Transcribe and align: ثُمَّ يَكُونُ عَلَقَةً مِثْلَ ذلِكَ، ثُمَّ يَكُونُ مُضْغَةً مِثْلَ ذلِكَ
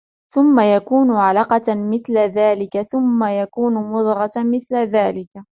ثُمَّ 0.33 0.59
يَكُونُ 0.59 1.11
عَلَقَةً 1.11 1.61
مِثْلَ 1.69 2.13
ذلِكَ، 2.17 2.81
ثُمَّ 2.81 3.23
يَكُونُ 3.27 3.73
مُضْغَةً 3.73 4.31
مِثْلَ 4.43 4.75
ذلِكَ 4.75 5.43